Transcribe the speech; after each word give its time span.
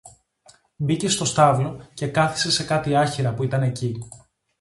Μπήκε 0.75 1.09
στο 1.09 1.25
στάβλο, 1.25 1.87
και 1.93 2.07
κάθησε 2.07 2.51
σε 2.51 2.63
κάτι 2.63 2.95
άχυρα 2.95 3.33
που 3.33 3.43
ήταν 3.43 3.63
εκεί 3.63 3.97